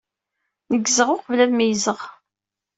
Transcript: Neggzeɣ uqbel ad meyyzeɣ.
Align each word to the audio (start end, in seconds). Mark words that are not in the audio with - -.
Neggzeɣ 0.71 1.07
uqbel 1.15 1.39
ad 1.45 1.51
meyyzeɣ. 1.53 1.99